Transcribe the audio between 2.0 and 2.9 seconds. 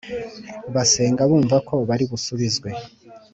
busubizwe